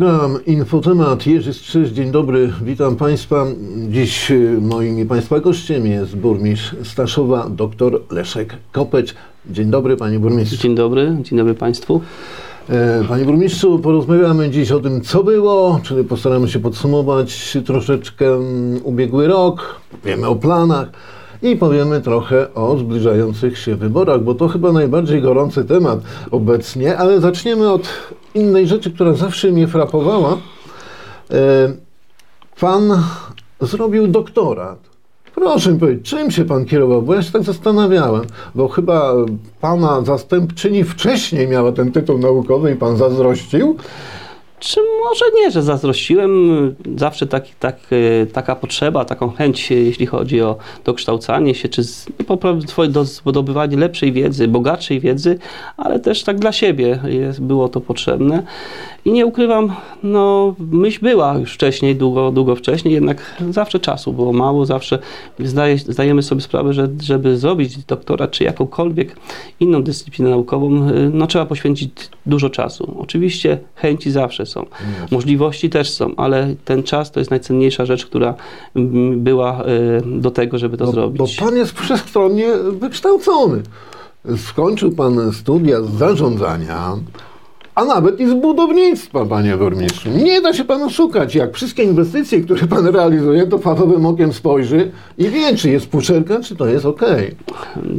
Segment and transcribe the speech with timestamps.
[0.00, 1.90] Program Infotemat Jerzy Strzyż.
[1.90, 3.46] Dzień dobry, witam Państwa.
[3.88, 9.14] Dziś y, moim i Państwa gościem jest burmistrz Staszowa, dr Leszek Kopeć.
[9.50, 10.62] Dzień dobry Panie Burmistrzu.
[10.62, 12.00] Dzień dobry, dzień dobry Państwu.
[12.68, 18.80] E, Panie Burmistrzu, porozmawiamy dziś o tym, co było, czyli postaramy się podsumować troszeczkę mm,
[18.84, 20.88] ubiegły rok, wiemy o planach
[21.42, 26.00] i powiemy trochę o zbliżających się wyborach, bo to chyba najbardziej gorący temat
[26.30, 27.88] obecnie, ale zaczniemy od
[28.34, 30.36] innej rzeczy, która zawsze mnie frapowała.
[31.30, 31.90] E,
[32.60, 33.02] Pan
[33.60, 34.78] zrobił doktorat.
[35.34, 37.02] Proszę mi powiedzieć, czym się pan kierował?
[37.02, 38.22] Bo ja się tak zastanawiałem,
[38.54, 39.12] bo chyba
[39.60, 43.76] pana zastępczyni wcześniej miała ten tytuł naukowy i pan zazdrościł.
[44.60, 46.30] Czy może nie, że zazdrościłem?
[46.96, 47.76] Zawsze taki, tak,
[48.22, 51.82] e, taka potrzeba, taką chęć, e, jeśli chodzi o dokształcanie się, czy
[53.26, 55.38] zdobywanie lepszej wiedzy, bogatszej wiedzy,
[55.76, 58.42] ale też tak dla siebie jest, było to potrzebne.
[59.04, 64.32] I nie ukrywam, no myśl była już wcześniej, długo, długo wcześniej, jednak zawsze czasu było
[64.32, 64.98] mało, zawsze
[65.38, 69.16] zdaje, zdajemy sobie sprawę, że żeby zrobić doktorat czy jakąkolwiek
[69.60, 71.90] inną dyscyplinę naukową, y, no trzeba poświęcić
[72.26, 72.96] dużo czasu.
[72.98, 74.66] Oczywiście chęci zawsze są,
[75.10, 78.34] możliwości też są, ale ten czas to jest najcenniejsza rzecz, która
[78.76, 81.18] mm, była y, do tego, żeby to No, zrobić.
[81.18, 82.46] bo pan jest wszechstronnie
[82.80, 83.62] wykształcony.
[84.36, 86.96] Skończył pan studia z zarządzania,
[87.74, 90.08] a nawet i z budownictwa, panie burmistrzu.
[90.10, 91.34] Nie da się panu szukać.
[91.34, 96.40] Jak wszystkie inwestycje, które pan realizuje, to fachowym okiem spojrzy i wie, czy jest puszelka,
[96.40, 97.34] czy to jest okej.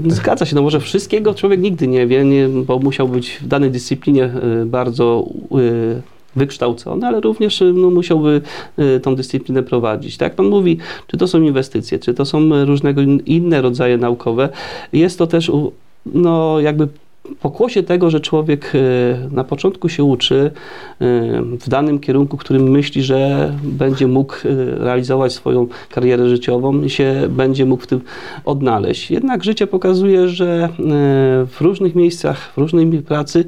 [0.07, 3.71] Zgadza się, no może wszystkiego człowiek nigdy nie wie, nie, bo musiał być w danej
[3.71, 5.25] dyscyplinie y, bardzo
[5.59, 6.01] y,
[6.35, 8.41] wykształcony, ale również y, no, musiałby
[8.79, 10.17] y, tą dyscyplinę prowadzić.
[10.17, 13.97] Tak jak Pan mówi, czy to są inwestycje, czy to są różnego in- inne rodzaje
[13.97, 14.49] naukowe,
[14.93, 15.51] jest to też
[16.05, 16.87] no, jakby
[17.39, 20.51] pokłosie tego, że człowiek y, na początku się uczy y,
[21.59, 27.27] w danym kierunku, którym myśli, że będzie mógł y, realizować swoją karierę życiową i się
[27.29, 28.01] będzie mógł w tym
[28.45, 29.11] odnaleźć.
[29.11, 30.69] Jednak życie pokazuje, że
[31.47, 33.45] w różnych miejscach, w różnej pracy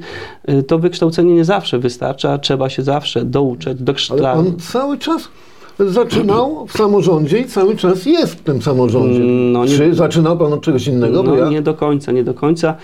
[0.66, 4.46] to wykształcenie nie zawsze wystarcza, trzeba się zawsze douczać, Ale dokształcać.
[4.46, 5.28] pan cały czas
[5.78, 9.20] zaczynał w samorządzie i cały czas jest w tym samorządzie.
[9.22, 11.22] Mm, no nie- Czy zaczynał pan od czegoś innego?
[11.22, 11.48] No ja...
[11.48, 12.74] nie do końca, nie do końca.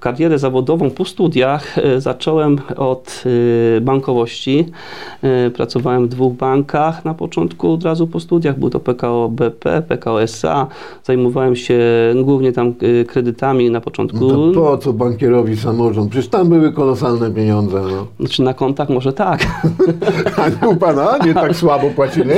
[0.00, 4.66] Karierę zawodową po studiach y, zacząłem od y, bankowości.
[5.46, 8.58] Y, Pracowałem w dwóch bankach na początku, od razu po studiach.
[8.58, 10.66] Był to PKO BP, PKO SA.
[11.04, 11.78] Zajmowałem się
[12.24, 12.74] głównie tam
[13.08, 14.18] kredytami na początku.
[14.28, 16.10] No to po co bankierowi samorząd?
[16.10, 17.82] Przecież tam były kolosalne pieniądze.
[17.82, 18.06] No.
[18.20, 19.40] Znaczy na kontach może tak,
[20.42, 21.18] A nie u pana?
[21.26, 22.30] Nie tak słabo płacili?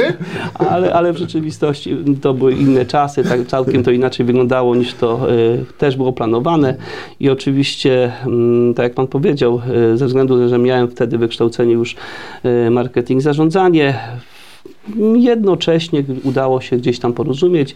[0.55, 5.33] ale, ale w rzeczywistości to były inne czasy, tak całkiem to inaczej wyglądało niż to
[5.33, 6.75] y, też było planowane
[7.21, 9.61] i oczywiście, mm, tak jak Pan powiedział,
[9.93, 11.97] y, ze względu, że miałem wtedy wykształcenie już
[12.67, 13.95] y, marketing, zarządzanie,
[15.15, 17.75] jednocześnie udało się gdzieś tam porozumieć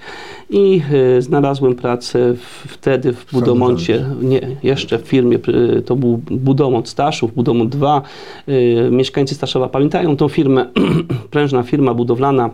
[0.51, 0.83] i
[1.19, 5.39] y, znalazłem pracę w, wtedy w Budomoncie, nie, jeszcze w firmie,
[5.85, 8.03] to był Budomont Staszów, Budomont 2.
[8.49, 10.67] Y, mieszkańcy Staszowa pamiętają tą firmę,
[11.31, 12.51] prężna firma budowlana,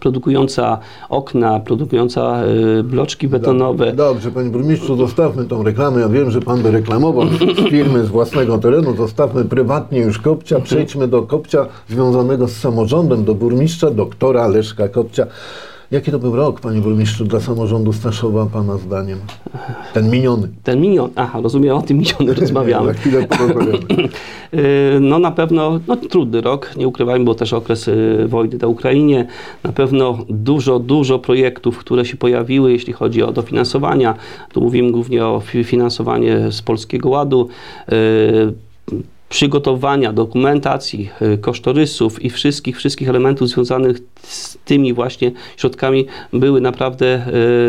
[0.00, 2.42] produkująca okna, produkująca
[2.78, 3.92] y, bloczki betonowe.
[3.92, 6.00] Dobrze, panie burmistrzu, zostawmy tą reklamę.
[6.00, 8.96] Ja wiem, że pan by reklamował z firmy z własnego terenu.
[8.96, 10.60] Zostawmy prywatnie już Kopcia.
[10.60, 15.26] Przejdźmy do Kopcia związanego z samorządem, do burmistrza doktora Leszka Kopcia.
[15.90, 19.18] Jaki to był rok, panie burmistrzu, dla samorządu Staszowa, pana zdaniem?
[19.92, 20.48] Ten miniony.
[20.62, 22.94] Ten minion, aha, rozumiem, o tym minionym rozmawiamy.
[22.94, 23.78] Chwilę porozmawiamy.
[24.54, 28.66] Y, No na pewno no, trudny rok, nie ukrywajmy, bo też okres y, wojny na
[28.68, 29.26] Ukrainie.
[29.64, 34.14] Na pewno dużo, dużo projektów, które się pojawiły, jeśli chodzi o dofinansowania.
[34.52, 37.48] Tu mówimy głównie o fi- finansowanie z Polskiego Ładu.
[39.30, 47.26] Przygotowania, dokumentacji, y, kosztorysów i wszystkich, wszystkich elementów związanych z tymi właśnie środkami były naprawdę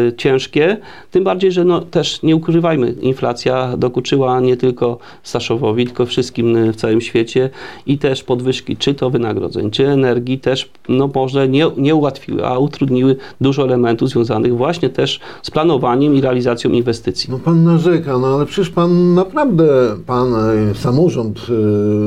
[0.09, 0.77] y, ciężkie.
[1.11, 6.73] Tym bardziej, że no, też nie ukrywajmy, inflacja dokuczyła nie tylko Staszowowi, tylko wszystkim y,
[6.73, 7.49] w całym świecie
[7.85, 12.57] i też podwyżki, czy to wynagrodzeń, czy energii też no, może nie, nie ułatwiły, a
[12.57, 17.29] utrudniły dużo elementów związanych właśnie też z planowaniem i realizacją inwestycji.
[17.31, 20.33] No pan narzeka, no ale przecież pan naprawdę, pan,
[20.75, 21.50] samorząd,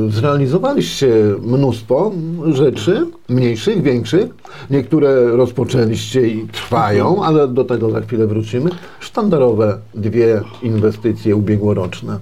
[0.08, 2.12] zrealizowaliście mnóstwo
[2.52, 4.26] rzeczy, mniejszych, większych.
[4.70, 8.70] Niektóre rozpoczęliście i trwają, ale do tego za chwilę wrócimy.
[9.00, 12.18] Sztandarowe dwie inwestycje ubiegłoroczne,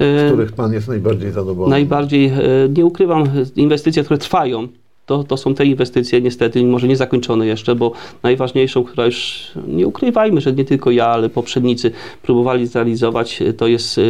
[0.00, 1.70] z Y, których pan jest najbardziej zadowolony.
[1.70, 2.32] Najbardziej, e,
[2.76, 3.24] nie ukrywam,
[3.56, 4.68] inwestycje, które trwają,
[5.06, 9.86] to, to są te inwestycje niestety może nie zakończone jeszcze, bo najważniejszą, która już nie
[9.86, 11.90] ukrywajmy, że nie tylko ja, ale poprzednicy
[12.22, 14.02] próbowali zrealizować, to jest e,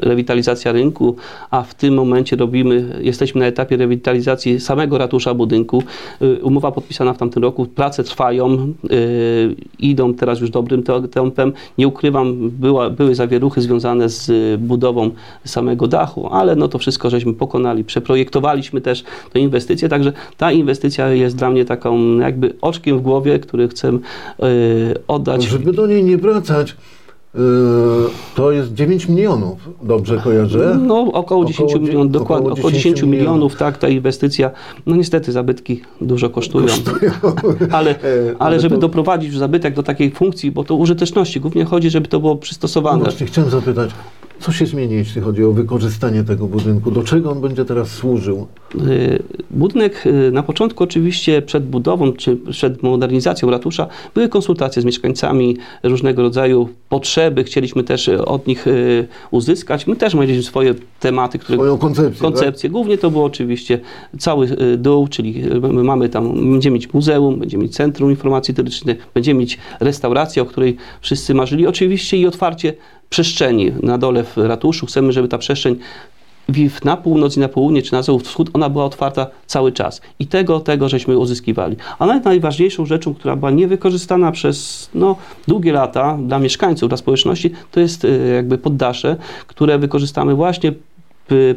[0.00, 1.16] rewitalizacja rynku,
[1.50, 5.82] a w tym momencie robimy, jesteśmy na etapie rewitalizacji samego ratusza budynku.
[6.20, 8.66] E, umowa podpisana w tamtym roku, prace trwają, e,
[9.78, 11.52] idą teraz już dobrym tempem.
[11.78, 14.30] Nie ukrywam, była, były zawieruchy związane z
[14.60, 15.10] budową
[15.44, 21.08] samego dachu, ale no to wszystko żeśmy pokonali, przeprojektowaliśmy też tę inwestycję, także ta inwestycja
[21.08, 23.98] jest dla mnie taką jakby oczkiem w głowie, który chcę yy,
[25.08, 25.44] oddać.
[25.44, 26.76] Żeby do niej nie wracać,
[27.34, 27.40] yy,
[28.34, 30.78] to jest 9 milionów, dobrze kojarzę?
[30.82, 34.50] No około 10 około, milionów, dokładnie, około 10, 10 milionów, milionów, tak, ta inwestycja,
[34.86, 37.12] no niestety zabytki dużo kosztują, kosztują.
[37.78, 37.96] ale, e,
[38.38, 38.80] ale żeby to...
[38.80, 42.98] doprowadzić zabytek do takiej funkcji, bo to użyteczności, głównie chodzi, żeby to było przystosowane.
[42.98, 43.90] No właśnie, chciałem zapytać,
[44.44, 46.90] co się zmieni, jeśli chodzi o wykorzystanie tego budynku?
[46.90, 48.46] Do czego on będzie teraz służył?
[48.88, 54.84] Y, budynek y, na początku oczywiście przed budową czy przed modernizacją ratusza były konsultacje z
[54.84, 59.86] mieszkańcami, różnego rodzaju potrzeby, chcieliśmy też od nich y, uzyskać.
[59.86, 61.58] My też mieliśmy swoje tematy, które...
[61.58, 62.68] Swoją koncepcję, koncepcję.
[62.68, 62.72] Tak?
[62.72, 63.80] Głównie to było oczywiście
[64.18, 64.48] cały
[64.78, 65.42] dół, czyli
[65.72, 70.46] my mamy tam, będziemy mieć muzeum, będziemy mieć centrum informacji turystycznej, będziemy mieć restaurację, o
[70.46, 71.66] której wszyscy marzyli.
[71.66, 72.74] Oczywiście i otwarcie
[73.14, 74.86] przestrzeni na dole w ratuszu.
[74.86, 75.76] Chcemy, żeby ta przestrzeń
[76.84, 80.00] na północ i na południe, czy na wschód, ona była otwarta cały czas.
[80.18, 81.76] I tego, tego żeśmy uzyskiwali.
[81.98, 85.16] A najważniejszą rzeczą, która była niewykorzystana przez no,
[85.48, 89.16] długie lata dla mieszkańców, dla społeczności, to jest y, jakby poddasze,
[89.46, 90.72] które wykorzystamy właśnie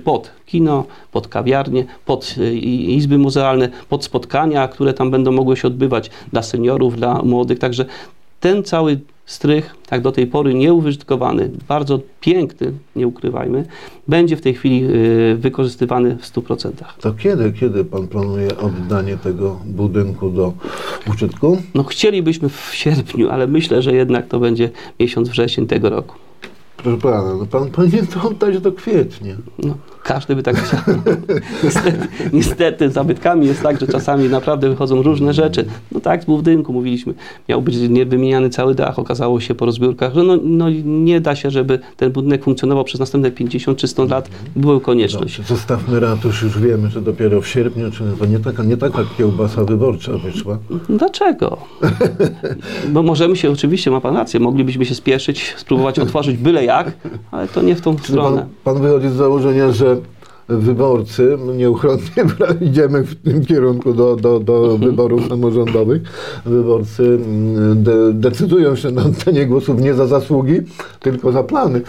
[0.03, 5.67] pod kino, pod kawiarnie, pod y, izby muzealne, pod spotkania, które tam będą mogły się
[5.67, 7.59] odbywać dla seniorów, dla młodych.
[7.59, 7.85] Także
[8.39, 13.65] ten cały strych, tak do tej pory nieużytkowany, bardzo piękny, nie ukrywajmy,
[14.07, 16.71] będzie w tej chwili y, wykorzystywany w 100%.
[17.01, 20.53] To kiedy, kiedy pan planuje oddanie tego budynku do
[21.13, 21.57] użytku?
[21.73, 24.69] No chcielibyśmy w sierpniu, ale myślę, że jednak to będzie
[24.99, 26.26] miesiąc wrzesień tego roku.
[26.87, 29.35] Proszę pana, no pan powinien to oddać do kwietnia.
[29.59, 30.79] No, każdy by tak chciał.
[31.63, 35.65] niestety, niestety, zabytkami jest tak, że czasami naprawdę wychodzą różne rzeczy.
[35.91, 37.13] No tak, z budynku mówiliśmy,
[37.49, 41.51] miał być wymieniany cały dach, okazało się po rozbiórkach, że no, no nie da się,
[41.51, 45.37] żeby ten budynek funkcjonował przez następne 50 czy 100 lat, była konieczność.
[45.37, 48.99] Dobrze, zostawmy ratusz, już wiemy, że dopiero w sierpniu, czy to nie taka, nie taka
[49.17, 50.57] kiełbasa wyborcza wyszła.
[50.89, 51.57] Dlaczego?
[52.93, 56.76] Bo możemy się, oczywiście ma pan rację, moglibyśmy się spieszyć, spróbować otworzyć byle jak,
[57.31, 58.37] ale to nie w tą stronę.
[58.63, 59.97] Pan, pan wychodzi z założenia, że
[60.49, 62.25] wyborcy, nieuchronnie
[62.69, 64.79] idziemy w tym kierunku do, do, do mhm.
[64.91, 66.01] wyborów samorządowych,
[66.45, 70.61] wyborcy mm, de, decydują się na oddanie głosów nie za zasługi,
[70.99, 71.81] tylko za plany.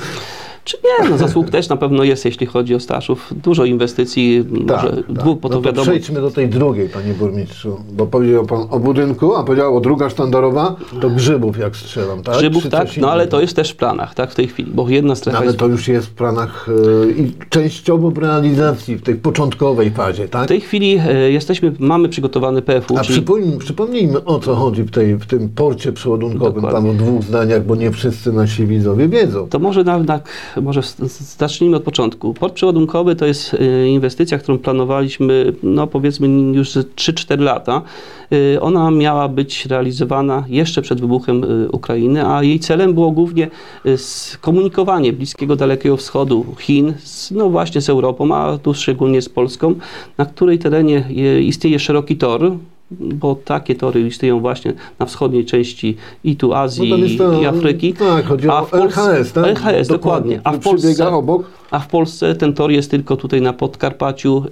[0.69, 3.35] Czy nie, no zasług też na pewno jest, jeśli chodzi o Staszów.
[3.45, 5.13] Dużo inwestycji, tak, może tak.
[5.13, 5.85] dwóch, bo no to, wiadomo.
[5.85, 10.11] Przejdźmy do tej drugiej, panie burmistrzu, bo powiedział pan o budynku, a powiedział o druga
[10.11, 12.37] sztandarowa, to grzybów, jak strzelam, tak?
[12.39, 14.89] Grzybów, Czy tak, no ale to jest też w planach, tak, w tej chwili, bo
[14.89, 15.59] jedna strefa no, Ale jest...
[15.59, 16.67] to już jest w planach
[17.07, 20.45] yy, i częściowo w realizacji, w tej początkowej fazie, tak?
[20.45, 23.19] W tej chwili yy, jesteśmy, mamy przygotowany PFU, A czyli...
[23.19, 26.91] przypomnijmy, przypomnijmy, o co chodzi w, tej, w tym porcie przeładunkowym, Dokładnie.
[26.91, 29.49] tam w dwóch zdaniach, bo nie wszyscy nasi widzowie wiedzą.
[29.49, 30.07] To może nawet
[30.63, 30.81] może
[31.39, 32.35] zacznijmy od początku.
[32.35, 37.83] Port przeładunkowy to jest y, inwestycja, którą planowaliśmy, no powiedzmy już 3-4 lata.
[38.33, 43.51] Y, ona miała być realizowana jeszcze przed wybuchem y, Ukrainy, a jej celem było głównie
[43.97, 49.75] skomunikowanie Bliskiego Dalekiego Wschodu, Chin, z, no właśnie z Europą, a tu szczególnie z Polską,
[50.19, 51.05] na której terenie
[51.41, 52.53] istnieje szeroki tor,
[52.91, 57.95] bo takie tory istnieją właśnie na wschodniej części i tu Azji, no i Afryki.
[57.95, 59.45] Tak, chodzi a o Polsce, LHS, tak?
[59.45, 59.89] LHS, dokładnie.
[59.89, 60.41] dokładnie.
[60.45, 64.45] A w Polsce, obok a w Polsce ten tor jest tylko tutaj na Podkarpaciu,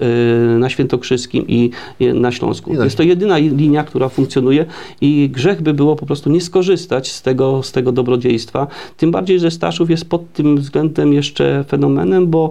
[0.54, 1.70] y, na Świętokrzyskim i
[2.00, 2.74] na Śląsku.
[2.84, 4.66] Jest to jedyna linia, która funkcjonuje
[5.00, 8.66] i grzech by było po prostu nie skorzystać z tego, z tego dobrodziejstwa.
[8.96, 12.50] Tym bardziej, że Staszów jest pod tym względem jeszcze fenomenem, bo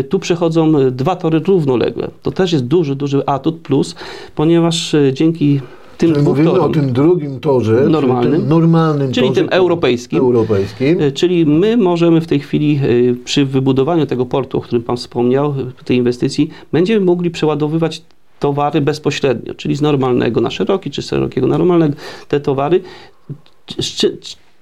[0.00, 2.10] y, tu przechodzą dwa tory równolegle.
[2.22, 3.94] To też jest duży, duży atut plus,
[4.34, 5.60] ponieważ y, dzięki
[5.98, 9.48] tym czyli mówimy torom, o tym drugim torze, normalnym, czyli tym normalnym czyli torze, tym
[9.50, 11.00] europejskim, europejskim.
[11.00, 14.96] E, czyli my możemy w tej chwili e, przy wybudowaniu tego portu, o którym Pan
[14.96, 18.02] wspomniał, tej inwestycji, będziemy mogli przeładowywać
[18.40, 21.94] towary bezpośrednio, czyli z normalnego na szeroki, czy z szerokiego na normalnego,
[22.28, 22.80] te towary.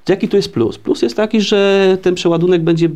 [0.09, 0.79] Jaki tu jest plus?
[0.79, 2.91] Plus jest taki, że ten przeładunek będzie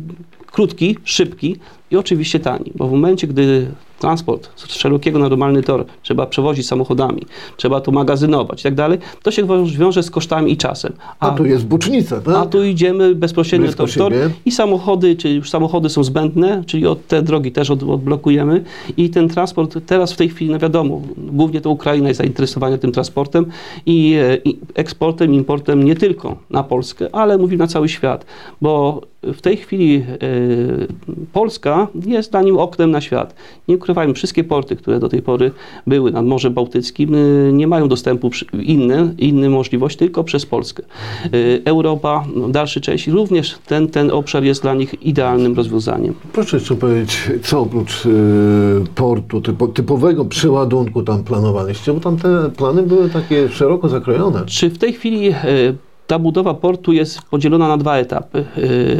[0.51, 1.55] krótki, szybki
[1.91, 3.67] i oczywiście tani, bo w momencie, gdy
[3.99, 7.21] transport z szerokiego na normalny tor, trzeba przewozić samochodami,
[7.57, 10.93] trzeba to magazynować i tak dalej, to się wiąże z kosztami i czasem.
[11.19, 12.35] A, tu jest bocznica, tak?
[12.35, 14.13] A tu idziemy bezpośrednio Blisko tor, tor
[14.45, 18.63] i samochody, czyli już samochody są zbędne, czyli od te drogi też od, odblokujemy
[18.97, 22.91] i ten transport teraz w tej chwili, no wiadomo, głównie to Ukraina jest zainteresowana tym
[22.91, 23.45] transportem
[23.85, 28.25] i, e, i eksportem, importem nie tylko na Polskę, ale mówi na cały świat,
[28.61, 30.17] bo w tej chwili e,
[31.33, 33.35] Polska jest dla nim oknem na świat.
[33.67, 35.51] Nie ukrywajmy, wszystkie porty, które do tej pory
[35.87, 40.83] były nad Morzem Bałtyckim, e, nie mają dostępu inne, inne możliwość tylko przez Polskę.
[40.83, 41.29] E,
[41.65, 46.13] Europa, no, dalszy część, również ten, ten obszar jest dla nich idealnym rozwiązaniem.
[46.33, 48.03] Proszę jeszcze powiedzieć, co oprócz
[48.95, 54.45] portu, typo, typowego przeładunku tam planowaliście, bo tam te plany były takie szeroko zakrojone.
[54.45, 55.33] Czy w tej chwili
[56.07, 58.45] ta budowa portu jest podzielona na dwa etapy?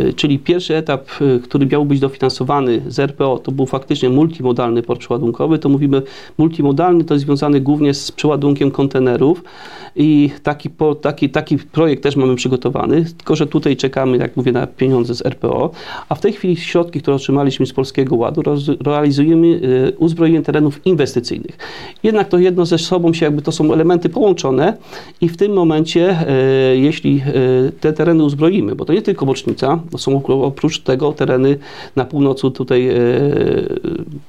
[0.10, 4.84] E, Czyli pierwszy etap, e, który miał być dofinansowany z RPO, to był faktycznie multimodalny
[4.84, 5.60] port przeładunkowy.
[5.60, 6.02] To mówimy
[6.38, 9.44] multimodalny, to jest związany głównie z przeładunkiem kontenerów
[9.96, 10.70] i taki,
[11.02, 15.26] taki, taki projekt też mamy przygotowany, tylko że tutaj czekamy, jak mówię, na pieniądze z
[15.26, 15.72] RPO,
[16.10, 18.42] a w tej chwili środki, które otrzymaliśmy z Polskiego Ładu,
[18.86, 21.58] realizujemy e, uzbrojenie terenów inwestycyjnych.
[22.04, 24.78] Jednak to jedno ze sobą się jakby to są elementy połączone
[25.22, 29.80] i w tym momencie, e, jeśli e, te tereny uzbroimy, bo to nie tylko bocznica,
[29.92, 31.58] to są oprócz tego tereny
[31.96, 32.94] na północy tutaj e,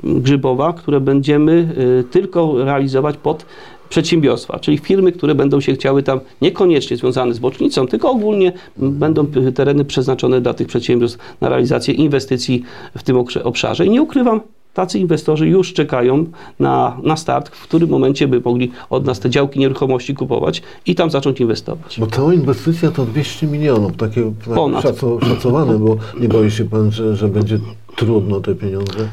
[0.04, 1.68] Grzybowa, które będziemy
[2.00, 3.46] e, tylko realizować pod
[3.88, 9.26] przedsiębiorstwa, czyli firmy, które będą się chciały tam niekoniecznie związane z bocznicą, tylko ogólnie będą
[9.54, 12.62] tereny przeznaczone dla tych przedsiębiorstw na realizację inwestycji
[12.96, 13.86] w tym obszarze.
[13.86, 14.40] I nie ukrywam,
[14.78, 16.24] tacy inwestorzy już czekają
[16.60, 20.94] na, na start, w którym momencie by mogli od nas te działki nieruchomości kupować i
[20.94, 22.00] tam zacząć inwestować.
[22.00, 24.82] Bo cała inwestycja to 200 milionów, takie tak Ponad.
[24.82, 27.58] szaco, szacowane, bo nie boi się pan, że, że będzie
[27.98, 29.08] trudno te pieniądze?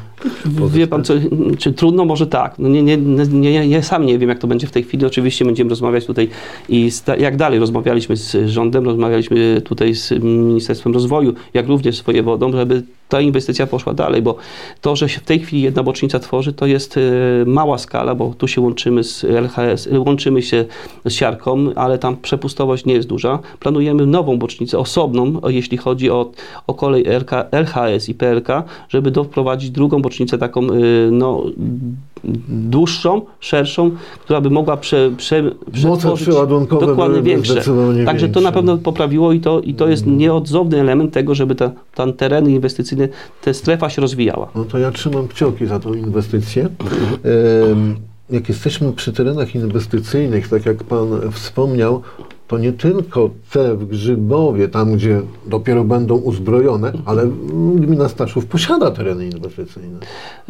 [0.68, 1.14] Wie pan, co,
[1.58, 2.04] czy trudno?
[2.04, 2.54] Może tak.
[2.58, 5.06] No nie, nie, nie, ja sam nie wiem, jak to będzie w tej chwili.
[5.06, 6.28] Oczywiście będziemy rozmawiać tutaj
[6.68, 12.52] i jak dalej rozmawialiśmy z rządem, rozmawialiśmy tutaj z Ministerstwem Rozwoju, jak również z wojewodą,
[12.52, 14.36] żeby ta inwestycja poszła dalej, bo
[14.80, 17.00] to, że się w tej chwili jedna bocznica tworzy, to jest e,
[17.46, 20.64] mała skala, bo tu się łączymy z LHS, e, łączymy się
[21.04, 23.38] z siarką, ale tam przepustowość nie jest duża.
[23.60, 26.30] Planujemy nową bocznicę, osobną, jeśli chodzi o,
[26.66, 28.48] o kolej LK, LHS i PLK,
[28.88, 31.44] żeby doprowadzić drugą bocznicę taką y, no,
[32.48, 33.90] dłuższą, szerszą,
[34.20, 36.28] która by mogła prze, prze, przetworzyć
[36.68, 37.62] dokładnie większe.
[38.06, 41.70] Także to na pewno poprawiło i to, i to jest nieodzowny element tego, żeby ta,
[41.94, 43.08] ten tereny inwestycyjne,
[43.44, 44.48] ta strefa się rozwijała.
[44.54, 46.68] No to ja trzymam kciuki za tą inwestycję.
[47.72, 47.96] Em,
[48.30, 52.02] Jak jesteśmy przy terenach inwestycyjnych, tak jak Pan wspomniał,
[52.48, 57.26] to nie tylko te w Grzybowie, tam gdzie dopiero będą uzbrojone, ale
[57.74, 59.98] gmina Staszów posiada tereny inwestycyjne.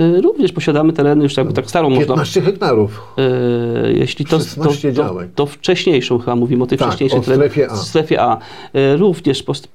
[0.00, 3.02] Y, Również posiadamy tereny już tak, tak starą można 15 hektarów.
[3.18, 5.28] E, jeśli to, to, 16 to, działek.
[5.34, 7.76] to wcześniejszą chyba mówimy o tej Tak, wcześniejszej o strefie A.
[7.76, 8.38] strefie A.
[8.74, 9.68] E, Również post,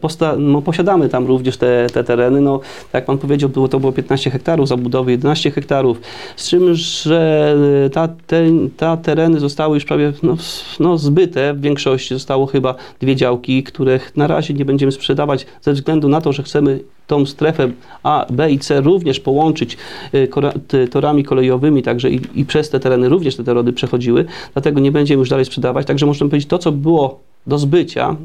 [0.00, 2.40] posta, no, posiadamy tam również te, te tereny.
[2.40, 6.00] No, tak jak pan powiedział, było, to było 15 hektarów, zabudowy 11 hektarów.
[6.36, 7.56] Z czym, że
[7.92, 8.44] ta, te,
[8.76, 10.36] ta tereny zostały już prawie no,
[10.80, 11.47] no, zbyte.
[11.54, 16.20] W większości zostało chyba dwie działki, których na razie nie będziemy sprzedawać ze względu na
[16.20, 17.70] to, że chcemy tą strefę
[18.02, 19.76] A, B i C również połączyć
[20.14, 24.92] y, torami kolejowymi, także i, i przez te tereny również te tereny przechodziły, dlatego nie
[24.92, 25.86] będziemy już dalej sprzedawać.
[25.86, 28.16] Także można powiedzieć, to co było do zbycia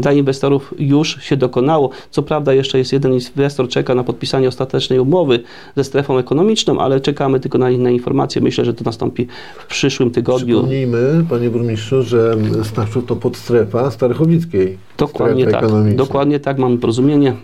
[0.00, 1.90] dla inwestorów już się dokonało.
[2.10, 5.40] Co prawda jeszcze jest jeden inwestor, czeka na podpisanie ostatecznej umowy
[5.76, 8.42] ze strefą ekonomiczną, ale czekamy tylko na inne informacje.
[8.42, 9.26] Myślę, że to nastąpi
[9.58, 10.56] w przyszłym tygodniu.
[10.56, 14.78] Przypomnijmy, Panie Burmistrzu, że Staszów to podstrefa Starachowickiej.
[14.98, 15.96] Dokładnie strefy tak.
[15.96, 17.34] Dokładnie tak, mamy porozumienie.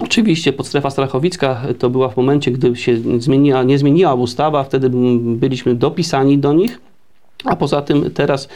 [0.00, 5.74] Oczywiście podstrefa Strachowicka to była w momencie, gdy się zmieniła, nie zmieniła ustawa, wtedy byliśmy
[5.74, 6.80] dopisani do nich.
[7.44, 8.48] A poza tym teraz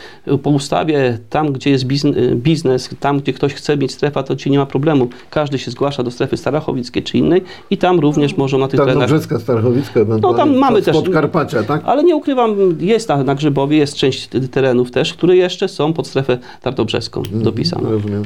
[0.43, 4.51] po ustawie, tam gdzie jest bizn- biznes, tam gdzie ktoś chce mieć strefę, to ci
[4.51, 5.09] nie ma problemu.
[5.31, 8.99] Każdy się zgłasza do strefy Starachowickiej czy innej i tam również może na tych terenach
[9.09, 11.83] Tarnobrzecka, Starachowicka, No, tam mamy też- Podkarpacia, tak?
[11.85, 16.07] ale nie ukrywam, jest na, na Grzybowie, jest część terenów też, które jeszcze są pod
[16.07, 17.91] strefę tarnobrzeską dopisane.
[17.91, 18.23] Rozumiem.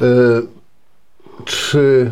[0.00, 0.04] E,
[1.44, 2.10] czy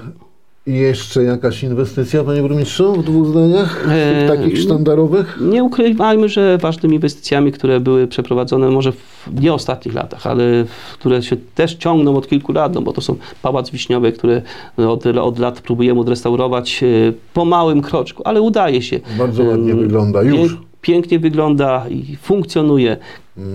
[0.72, 3.86] jeszcze jakaś inwestycja, Panie Burmistrzu, w dwóch zdaniach?
[3.88, 5.38] E, takich sztandarowych?
[5.40, 11.22] Nie ukrywajmy, że ważnymi inwestycjami, które były przeprowadzone może w nie ostatnich latach, ale które
[11.22, 14.42] się też ciągną od kilku lat, no bo to są Pałac Wiśniowy, który
[14.76, 16.86] od, od lat próbujemy odrestaurować e,
[17.34, 19.00] po małym kroczku, ale udaje się.
[19.18, 20.69] Bardzo ładnie wygląda już.
[20.82, 22.96] Pięk- Pięknie wygląda i funkcjonuje.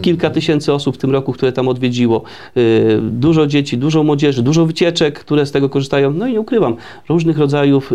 [0.01, 2.23] Kilka tysięcy osób w tym roku, które tam odwiedziło.
[2.57, 6.13] Y, Dużo dzieci, dużo młodzieży, dużo wycieczek, które z tego korzystają.
[6.13, 6.75] No i nie ukrywam,
[7.09, 7.93] różnych rodzajów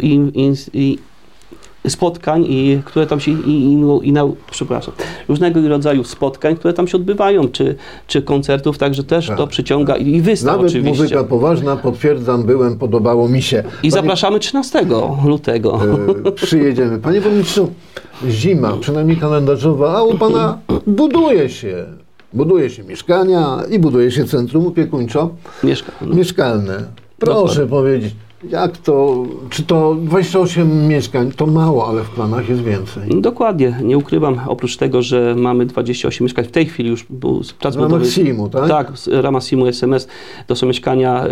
[1.88, 3.72] spotkań, i, które tam się, i, i,
[4.08, 4.94] i na, przepraszam,
[5.28, 9.96] różnego rodzaju spotkań, które tam się odbywają, czy, czy koncertów, także też Tak, to przyciąga
[9.96, 11.02] i, i wystaw Nawet oczywiście.
[11.02, 13.62] muzyka poważna, potwierdzam, byłem, podobało mi się.
[13.82, 14.86] I zapraszamy 13
[15.24, 15.80] lutego.
[16.26, 16.98] E, przyjedziemy.
[16.98, 17.70] Panie burmistrzu,
[18.28, 21.84] zima, przynajmniej kalendarzowa, a u pana buduje się.
[22.32, 25.30] Buduje się mieszkania i buduje się centrum opiekuńczo
[25.64, 25.92] Mieszka.
[26.02, 26.14] no.
[26.14, 26.84] mieszkalne.
[27.18, 28.14] Proszę powiedzieć,
[28.48, 33.20] jak to, czy to 28 mieszkań to mało, ale w planach jest więcej.
[33.20, 34.40] Dokładnie, nie ukrywam.
[34.46, 37.06] Oprócz tego, że mamy 28 mieszkań, w tej chwili już
[37.58, 38.68] prac W ramach budowy- SIM-u, tak?
[38.68, 40.08] Tak, z ramach SIM-u SMS
[40.46, 41.30] to są mieszkania y,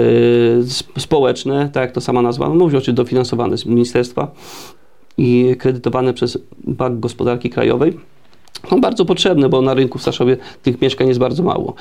[0.79, 4.31] sp- społeczne, tak jak to sama nazwa mówi, oczywiście dofinansowane z ministerstwa
[5.19, 7.99] i kredytowane przez Bank Gospodarki Krajowej
[8.71, 11.75] no, bardzo potrzebne, bo na rynku w Staszowie tych mieszkań jest bardzo mało.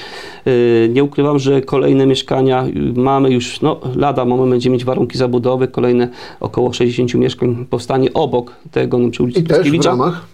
[0.48, 2.66] Y, nie ukrywam, że kolejne mieszkania
[2.96, 8.56] mamy już, no lada moment będziemy mieć warunki zabudowy, kolejne około 60 mieszkań powstanie obok
[8.72, 10.26] tego no, przy ulicy I też w ramach?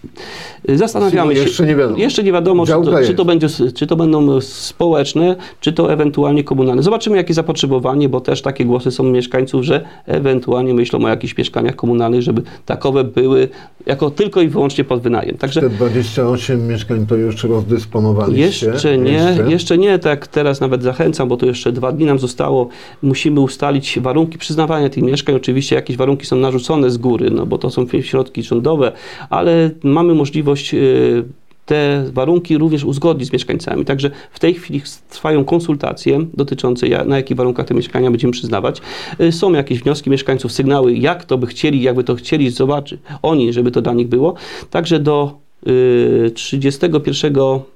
[0.68, 1.42] Y, zastanawiamy się.
[1.42, 1.98] Jeszcze nie wiadomo.
[1.98, 5.92] Jeszcze nie wiadomo, czy to, czy to, będzie, czy to będą y, społeczne, czy to
[5.92, 6.82] ewentualnie komunalne.
[6.82, 11.76] Zobaczymy jakie zapotrzebowanie, bo też takie głosy są mieszkańców, że ewentualnie myślą o jakichś mieszkaniach
[11.76, 13.48] komunalnych, żeby takowe były
[13.86, 15.36] jako tylko i wyłącznie pod wynajem.
[15.36, 18.66] Także 48 8 mieszkań to już rozdysponowaliście?
[18.66, 19.50] Jeszcze nie, jeszcze?
[19.50, 19.78] jeszcze?
[19.78, 22.68] nie, tak teraz nawet zachęcam, bo to jeszcze dwa dni nam zostało.
[23.02, 25.34] Musimy ustalić warunki przyznawania tych mieszkań.
[25.34, 28.92] Oczywiście jakieś warunki są narzucone z góry, no bo to są środki rządowe,
[29.30, 31.24] ale mamy możliwość y,
[31.66, 33.84] te warunki również uzgodnić z mieszkańcami.
[33.84, 38.80] Także w tej chwili trwają konsultacje dotyczące na jakich warunkach te mieszkania będziemy przyznawać.
[39.20, 43.52] Y, są jakieś wnioski mieszkańców, sygnały, jak to by chcieli, jakby to chcieli zobaczyć oni,
[43.52, 44.34] żeby to dla nich było.
[44.70, 47.73] Także do 31 y,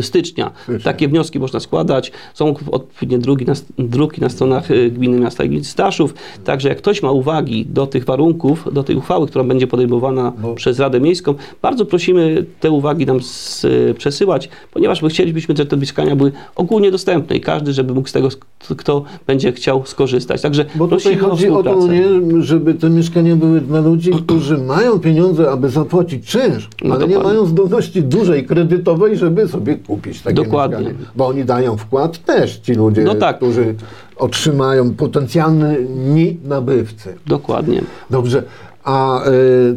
[0.00, 0.50] stycznia.
[0.62, 0.84] Stycznia.
[0.84, 2.12] Takie wnioski można składać.
[2.34, 6.14] Są odpowiednie drugi na, druki na stronach y, Gminy Miasta i Gminy Staszów.
[6.44, 10.54] Także jak ktoś ma uwagi do tych warunków, do tej uchwały, która będzie podejmowana Bo-
[10.54, 15.70] przez Radę Miejską, bardzo prosimy te uwagi nam z, y, przesyłać, ponieważ my chcielibyśmy, żeby
[15.70, 18.28] te mieszkania były ogólnie dostępne i każdy, żeby mógł z tego,
[18.76, 20.42] kto będzie chciał skorzystać.
[20.42, 21.94] Także Bo tutaj chodzi o to, współpracę.
[22.32, 27.08] nie, żeby te mieszkania były dla ludzi, którzy mają pieniądze, aby zapłacić czynsz, No ale
[27.08, 30.78] nie mają zdolności dużej kredytowej, żeby sobie kupić takie Dokładnie.
[30.78, 31.04] mieszkanie.
[31.16, 33.36] Bo oni dają wkład też, ci ludzie, No tak.
[33.36, 33.74] którzy
[34.16, 37.14] otrzymają potencjalni nabywcy.
[37.26, 37.82] Dokładnie.
[38.10, 38.42] Dobrze.
[38.84, 39.30] A e,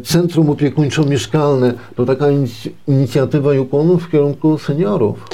[0.04, 5.28] Centrum Opiekuńczo-Mieszkalne to taka inic- inicjatywa i ukłon w kierunku seniorów.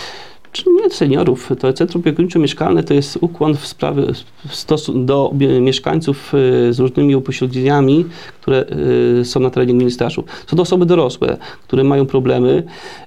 [0.66, 4.02] Nie seniorów, to Centrum Opiekuńczo-Mieszkalne to jest ukłon w sprawie
[4.48, 6.34] w do mieszkańców
[6.68, 8.04] y, z różnymi upośledzeniami,
[8.40, 8.64] które
[9.20, 10.24] y, są na terenie gminy Staszów.
[10.46, 12.62] Są to osoby dorosłe, które mają problemy,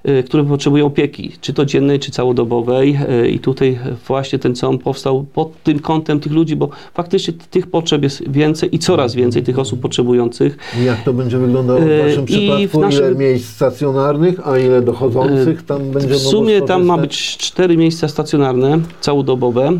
[0.08, 2.98] y, które potrzebują opieki, czy to dziennej, czy całodobowej
[3.32, 8.02] i tutaj właśnie ten COM powstał pod tym kątem tych ludzi, bo faktycznie tych potrzeb
[8.02, 10.58] jest więcej i coraz więcej tych osób potrzebujących.
[10.80, 12.78] I Jak to będzie wyglądało w E, Waszym i przypadku?
[12.78, 17.39] w naszym- Ile miejsc stacjonarnych, a ile dochodzących tam będzie W sumie tam ma być
[17.40, 19.72] 4 miejsca stacjonarne, całodobowe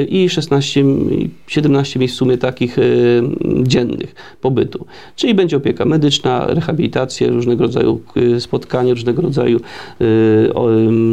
[0.00, 3.22] y, i 16, i 17 miejsc w sumie takich y,
[3.62, 4.86] dziennych pobytu.
[5.16, 9.60] Czyli będzie opieka medyczna, rehabilitacja, różnego rodzaju y, spotkania, różnego rodzaju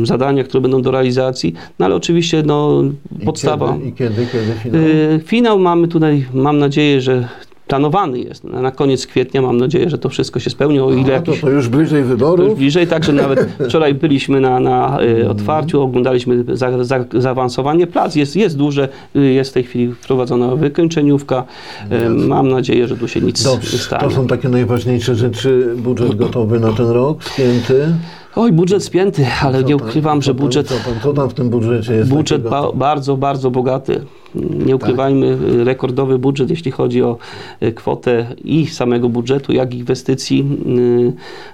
[0.03, 1.53] zadania, które będą do realizacji.
[1.79, 2.83] No ale oczywiście no,
[3.21, 3.73] I podstawa.
[3.73, 4.81] Kiedy, I kiedy, kiedy finał?
[5.25, 7.27] Finał mamy tutaj, mam nadzieję, że
[7.67, 9.41] planowany jest na koniec kwietnia.
[9.41, 11.89] Mam nadzieję, że to wszystko się spełni, o ile A, to, jakiś to już bliżej
[11.89, 12.58] to już wyborów.
[12.58, 17.88] bliżej, także nawet wczoraj byliśmy na, na y, otwarciu, oglądaliśmy za, za, zaawansowanie.
[17.88, 21.43] Plac jest, jest duże, y, jest w tej chwili wprowadzona wykończeniówka.
[21.91, 24.04] Y, mam nadzieję, że tu się nic nie stanie.
[24.04, 25.74] to są takie najważniejsze rzeczy.
[25.78, 27.88] Budżet gotowy na ten rok, spięty.
[28.36, 31.13] Oj, budżet spięty, ale Co nie pan- ukrywam, co że pan- budżet, Co, pan, co
[31.13, 34.02] tam w tym budżecie jest budżet ba, bardzo, bardzo bogaty.
[34.36, 37.17] Nie ukrywajmy, y, rekordowy budżet, jeśli chodzi o
[37.63, 40.46] y, kwotę i samego budżetu, jak i inwestycji.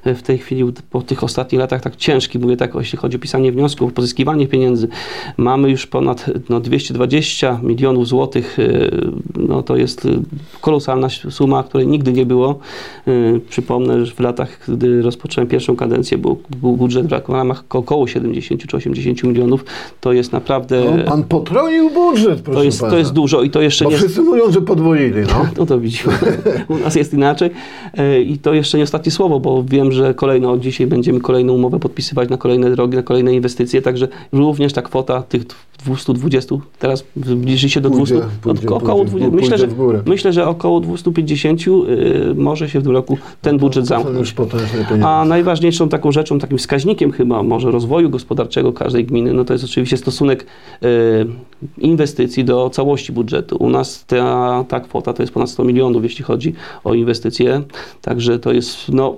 [0.07, 3.19] y, W tej chwili, po tych ostatnich latach, tak ciężki, mówię tak, jeśli chodzi o
[3.19, 4.87] pisanie wniosków, pozyskiwanie pieniędzy,
[5.37, 8.59] mamy już ponad no, 220 milionów złotych.
[8.59, 8.91] y,
[9.47, 10.07] No, to jest
[10.61, 12.59] kolosalna suma, której nigdy nie było.
[13.49, 18.67] Przypomnę, że w latach, gdy rozpocząłem pierwszą kadencję, był, był budżet w ramach około 70
[18.67, 19.65] czy 80 milionów.
[20.01, 20.83] To jest naprawdę.
[20.97, 23.97] No, pan potroił budżet, proszę jest, to jest dużo i to jeszcze Bo nie.
[23.97, 25.45] wszyscy mówią, że podwoili, no.
[25.57, 26.13] No to widzimy.
[26.67, 27.49] U nas jest inaczej.
[27.97, 31.79] E, I to jeszcze nie ostatnie słowo, bo wiem, że kolejno dzisiaj będziemy kolejną umowę
[31.79, 35.45] podpisywać na kolejne drogi, na kolejne inwestycje, także również ta kwota tych
[35.85, 40.33] 220, teraz zbliży się do Pójdzie, 200, pójdzie, około pójdzie, 20, pójdzie myślę, że, myślę,
[40.33, 41.67] że około 250 y,
[42.35, 44.35] może się w tym roku ten budżet To zamknąć.
[45.03, 49.65] A najważniejszą taką rzeczą, takim wskaźnikiem chyba może rozwoju gospodarczego każdej gminy, no to jest
[49.65, 50.45] oczywiście stosunek
[50.81, 50.87] e,
[51.77, 53.57] inwestycji do całości budżetu.
[53.59, 57.61] U nas ta, ta kwota to jest ponad 100 milionów, jeśli chodzi o inwestycje,
[58.01, 59.17] także to jest no,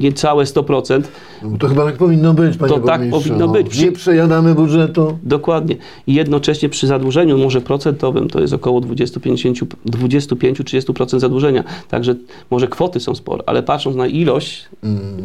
[0.00, 1.02] niecałe 100%.
[1.42, 3.52] No, to chyba tak powinno być, panie To tak burmistrzu, powinno no.
[3.52, 3.80] być.
[3.80, 5.18] Nie przejadamy budżetu.
[5.22, 5.76] Dokładnie.
[6.06, 11.64] I jednocześnie przy zadłużeniu, może procentowym, to jest około 25-30% zadłużenia.
[11.88, 12.14] Także
[12.50, 14.68] może kwoty są spore, ale patrząc na ilość,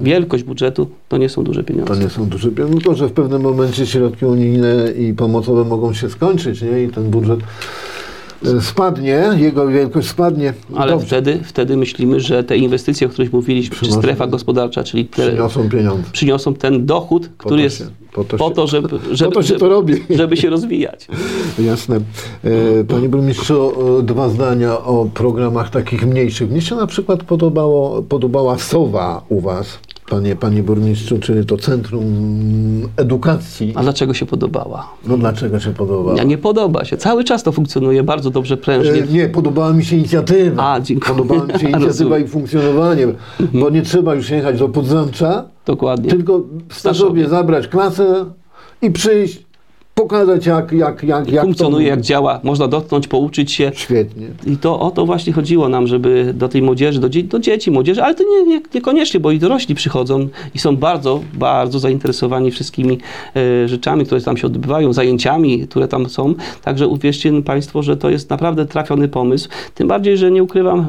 [0.02, 1.94] wielkość budżetu, to nie są duże pieniądze.
[1.94, 5.94] To nie są duże pieniądze, tylko że w pewnym momencie środki unijne i pomocowe mogą
[5.94, 6.84] się skończyć, nie?
[6.84, 7.40] I ten budżet
[8.62, 10.54] spadnie, jego wielkość spadnie.
[10.76, 15.06] Ale Dobrze, wtedy, wtedy myślimy, że te inwestycje, o których mówiliśmy, czy strefa gospodarcza, czyli
[15.06, 16.04] te, przyniosą pieniądze.
[16.12, 19.42] przyniosą ten dochód, który jest się- po to po się- to, żeby, żeby, po to
[19.42, 19.94] się żeby, to robi.
[20.10, 21.08] żeby się rozwijać.
[21.60, 21.96] Jasne.
[22.44, 26.52] E, Panie burmistrzu, e, dwa zdania o programach takich mniejszych.
[26.52, 32.04] Mnie się na przykład podobało, podobała SOWA u Was, panie, panie burmistrzu, czyli to Centrum
[32.98, 33.74] Edukacji.
[33.76, 34.94] A dlaczego się podobała?
[35.08, 36.18] No dlaczego się podobała?
[36.18, 36.98] Ja nie podoba się.
[36.98, 39.04] Cały czas to funkcjonuje bardzo dobrze, prężnie.
[39.04, 40.72] E, Nie, podobała mi się inicjatywa.
[40.74, 41.16] A, dziękuję.
[41.16, 43.08] Podobała mi się inicjatywa i funkcjonowanie,
[43.54, 46.10] bo nie trzeba już jechać do Podzamcza, Dokładnie.
[46.10, 46.42] tylko
[46.72, 48.26] stażowie zabrać klasę
[48.82, 49.47] i przyjść,
[49.98, 52.40] pokazać jak, jak, jak, jak Funkcjonuje, jak działa.
[52.44, 53.72] Można dotknąć, pouczyć się.
[53.76, 54.28] Świetnie.
[54.46, 57.72] I to o to właśnie chodziło nam, żeby do tej młodzieży, do, dzie- do dzieci,
[57.72, 62.52] młodzieży, ale to nie, nie, niekoniecznie, bo i dorośli przychodzą i są bardzo, bardzo zainteresowani
[62.52, 62.98] wszystkimi
[63.36, 66.34] e, rzeczami, które tam się odbywają, zajęciami, które tam są.
[66.64, 69.50] Także uwierzcie Państwo, że to jest naprawdę trafiony pomysł.
[69.76, 70.80] Tym bardziej, że nie ukrywam,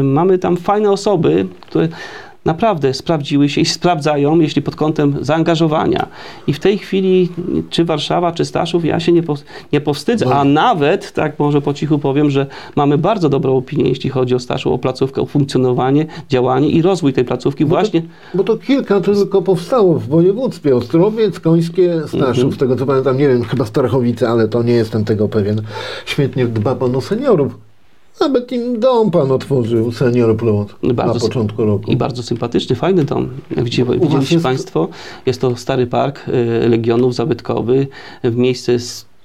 [0.00, 1.88] e, mamy tam fajne osoby, które
[2.44, 6.06] naprawdę sprawdziły się i sprawdzają, jeśli pod kątem zaangażowania.
[6.46, 7.28] I w tej chwili,
[7.70, 9.34] czy Warszawa, czy Staszów, ja się nie, po,
[9.72, 14.10] nie powstydzę, a nawet, tak może po cichu powiem, że mamy bardzo dobrą opinię, jeśli
[14.10, 18.02] chodzi o Staszów, o placówkę, o funkcjonowanie, działanie i rozwój tej placówki właśnie.
[18.34, 20.76] Bo to kilka tylko powstało w województwie.
[20.76, 22.28] Ostrowiec, Końskie, Staszów.
[22.28, 22.52] Mhm.
[22.52, 25.62] Z tego co pamiętam, nie wiem, chyba Starchowice, ale to nie jestem tego pewien.
[26.06, 27.71] Świetnie dba pan o seniorów.
[28.20, 31.90] Nawet im dom pan otworzył, Senior Plus, Bardzo na początku roku.
[31.90, 33.28] I bardzo sympatyczny, fajny dom.
[33.56, 34.88] Jak widzicie, widzieliście jest- Państwo,
[35.26, 37.86] jest to stary park y, Legionów zabytkowy,
[38.24, 38.72] w miejsce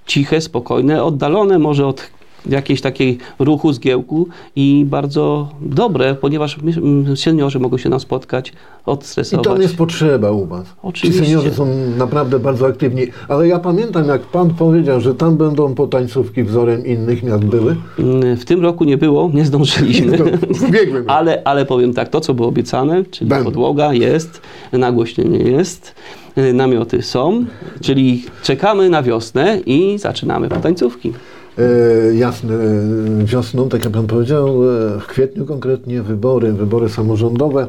[0.06, 2.02] ciche, spokojne, oddalone może od
[2.46, 8.54] jakiejś takiej ruchu, zgiełku i bardzo dobre, ponieważ mm, seniorzy mogą się nam spotkać, I
[8.86, 9.46] odstresować.
[9.48, 10.66] tam jest potrzeba u was.
[10.84, 11.22] Oczywiście.
[11.24, 13.04] Ci seniorzy są naprawdę bardzo aktywni.
[13.28, 17.76] Ale ja pamiętam, jak pan powiedział, że tam będą potańcówki wzorem innych miast były.
[18.00, 20.18] Mm, W tym roku nie było, nie zdążyliśmy.
[20.60, 21.06] W ubiegłym.
[21.18, 23.46] Ale, ale powiem tak, to co było obiecane, czyli Będą.
[23.46, 25.96] podłoga jest, nagłośnienie jest,
[26.38, 27.46] y, namioty są,
[27.82, 31.14] czyli czekamy na wiosnę i zaczynamy potańcówki.
[31.58, 37.68] E, jasne, e, wiosną, tak jak pan powiedział, e, w kwietniu konkretnie wybory, wybory samorządowe.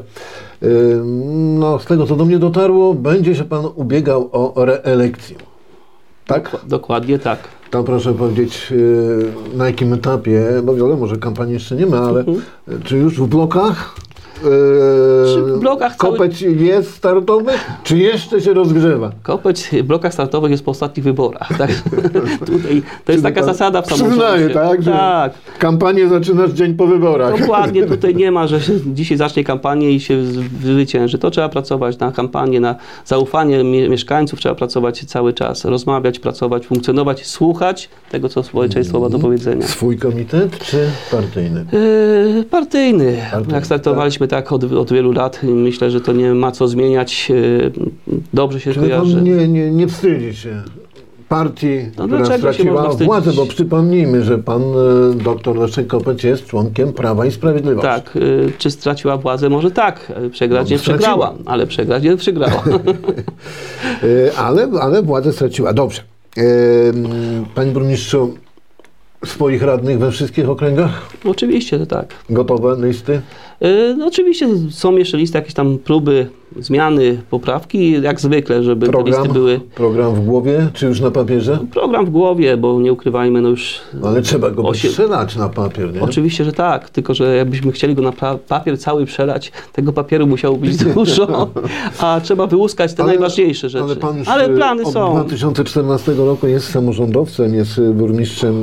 [1.59, 5.35] No, z tego co do mnie dotarło, będzie się pan ubiegał o reelekcję.
[6.25, 6.57] Tak?
[6.67, 7.39] Dokładnie tak.
[7.71, 8.73] To proszę powiedzieć,
[9.55, 12.41] na jakim etapie, bo wiadomo, że kampanii jeszcze nie ma, ale Mhm.
[12.83, 13.95] czy już w blokach?
[15.33, 17.51] Czy w blokach cały- Kopeć jest startowy,
[17.83, 19.11] czy jeszcze się rozgrzewa?
[19.23, 21.49] Kopeć w blokach startowych jest po ostatnich wyborach.
[21.57, 21.71] Tak?
[22.45, 24.49] Tutaj, to jest Czyli taka zasada w samorządzie.
[24.49, 24.83] tak?
[24.83, 25.33] Że Tak.
[25.59, 27.39] Kampanię zaczynasz dzień po wyborach.
[27.39, 30.23] Dokładnie, tutaj nie ma, że dzisiaj zacznie kampanię i się
[30.63, 31.17] zwycięży.
[31.17, 32.75] To trzeba pracować na kampanię, na
[33.05, 39.09] zaufanie mie- mieszkańców, trzeba pracować cały czas, rozmawiać, pracować, funkcjonować, słuchać tego, co społeczeństwo ma
[39.09, 39.67] do powiedzenia.
[39.67, 40.77] Swój komitet czy
[41.11, 41.65] partyjny?
[41.71, 43.17] Yy, partyjny.
[43.31, 47.29] Partyjny, Jak startowaliśmy tak od, od wielu lat, myślę, że to nie ma co zmieniać.
[47.29, 47.71] Yy,
[48.33, 49.21] Dobrze się Czyli kojarzy.
[49.21, 50.63] nie, nie, nie wstydzi się
[51.29, 56.93] partii, No która straciła władzę, bo przypomnijmy, że pan e, doktor Leszek Kopeć jest członkiem
[56.93, 57.81] Prawa i Sprawiedliwości.
[57.87, 59.49] Tak, yy, czy straciła władzę?
[59.49, 60.97] Może tak, przegrać No, nie straciła.
[60.99, 62.63] przegrała, ale przegrać nie przegrała.
[64.03, 65.73] E, ale, ale władzę straciła.
[65.73, 66.01] Dobrze.
[66.37, 66.41] E,
[67.55, 68.33] Panie burmistrzu,
[69.25, 71.09] swoich radnych we wszystkich okręgach?
[71.25, 72.07] Oczywiście, że tak.
[72.29, 73.21] Gotowe listy?
[73.61, 76.27] Yy, No oczywiście są jeszcze listy, jakieś tam próby,
[76.59, 81.11] zmiany, poprawki, jak zwykle, żeby te Program, listy były program w głowie, czy już na
[81.11, 81.59] papierze?
[81.73, 85.49] program w głowie, bo nie ukrywajmy, no już No, ale trzeba go Osiem- przelać na
[85.49, 86.01] papier, nie?
[86.01, 88.11] Oczywiście, że tak, tylko że jakbyśmy chcieli go na
[88.47, 91.49] papier cały przelać, tego papieru musiało być dużo,
[91.99, 93.83] a trzeba wyłuskać te Ale- najważniejsze rzeczy.
[93.83, 95.13] Ale pan już Ale e, plany od są.
[95.15, 98.55] 2014 roku jest samorządowcem, jest e, burmistrzem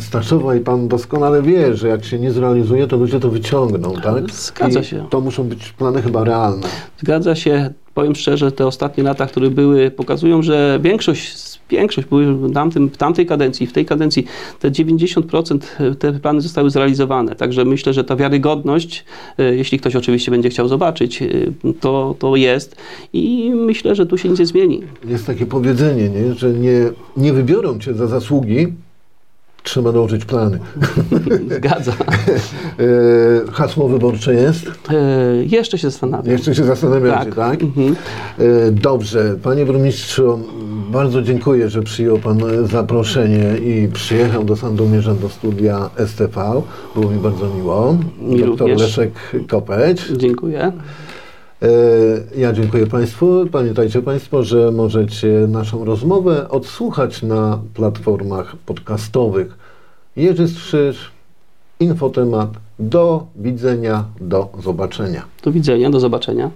[0.00, 4.30] Staszowa i pan doskonale wie, że jak się nie zrealizuje, to ludzie to wyciągną, tak?
[4.30, 5.06] Zgadza I się.
[5.10, 6.66] To muszą być plany chyba realne.
[6.98, 7.70] Zgadza się.
[7.94, 12.96] Powiem szczerze, te ostatnie lata, które były, pokazują, że większość większość, były w, tamtym, w
[12.96, 14.26] tamtej kadencji, w tej kadencji
[14.60, 15.58] te 90%
[15.98, 17.36] te plany zostały zrealizowane.
[17.36, 19.04] Także myślę, że ta wiarygodność,
[19.38, 21.28] e, jeśli ktoś oczywiście będzie chciał zobaczyć, e,
[21.80, 22.76] to, to jest
[23.12, 24.82] i myślę, że tu się nic nie zmieni.
[25.04, 26.34] Jest takie powiedzenie, nie?
[26.34, 28.72] że nie, nie wybiorą cię za zasługi,
[29.64, 30.58] trzeba dołożyć plany.
[31.56, 31.92] Zgadza.
[31.92, 34.66] E, Hasło wyborcze jest?
[34.90, 36.32] E, jeszcze się zastanawiam.
[36.32, 37.34] Jeszcze się zastanawiacie, tak?
[37.34, 37.62] Tak.
[37.62, 37.96] Mhm.
[38.38, 39.36] E, Dobrze.
[39.42, 40.40] Panie burmistrzu,
[40.90, 46.62] bardzo dziękuję, że przyjął Pan zaproszenie i przyjechał do Sandomierza do studia STV.
[46.94, 47.96] Było mi bardzo miło.
[48.20, 48.80] Mi Doktor również.
[48.80, 49.12] Leszek
[49.48, 50.02] Kopeć.
[50.16, 50.72] Dziękuję.
[51.62, 51.68] E,
[52.36, 53.46] Ja dziękuję Państwu.
[53.52, 59.58] Pamiętajcie Państwo, że możecie naszą rozmowę odsłuchać na platformach podcastowych.
[60.16, 61.12] Jerzy Strzyż,
[61.80, 62.50] Infotemat.
[62.78, 65.22] Do widzenia, do zobaczenia.
[65.44, 66.50] Do widzenia, do zobaczenia.